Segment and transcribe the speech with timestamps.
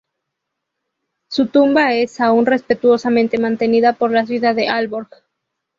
[1.29, 5.11] Su tumba es aún respetuosamente mantenida por la ciudad de Aalborg.